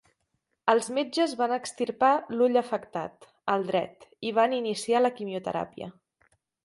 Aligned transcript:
Els 0.71 0.87
metges 0.97 1.35
van 1.41 1.51
extirpar 1.57 2.09
l'ull 2.37 2.61
afectat, 2.63 3.29
el 3.57 3.67
dret, 3.71 4.09
i 4.31 4.33
van 4.39 4.57
iniciar 4.63 5.03
la 5.05 5.13
quimioteràpia. 5.21 5.91